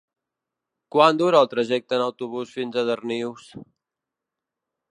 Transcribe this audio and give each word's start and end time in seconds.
Quant 0.95 1.19
dura 1.19 1.41
el 1.45 1.49
trajecte 1.51 1.99
en 1.99 2.05
autobús 2.05 2.55
fins 2.57 2.79
a 2.79 2.85
Darnius? 2.89 3.53